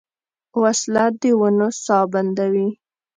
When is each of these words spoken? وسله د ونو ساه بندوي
وسله 0.61 1.05
د 1.21 1.23
ونو 1.39 1.67
ساه 1.83 2.05
بندوي 2.11 2.69